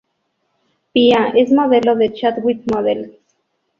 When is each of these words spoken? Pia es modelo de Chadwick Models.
Pia 0.93 1.27
es 1.37 1.51
modelo 1.51 1.95
de 1.95 2.11
Chadwick 2.11 2.63
Models. 2.73 3.11